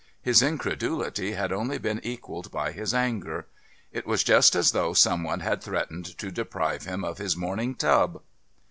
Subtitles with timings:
[0.23, 3.45] His incredulity had only been equalled by his anger.
[3.91, 7.75] It was just as though some one had threatened to deprive him of his morning
[7.75, 8.19] tub....